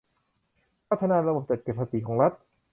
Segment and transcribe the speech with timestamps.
[0.89, 2.33] พัฒนาระบบจัดเก็บภาษีของรัฐ